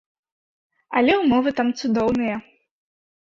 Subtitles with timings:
[1.01, 2.35] Але ўмовы там цудоўныя.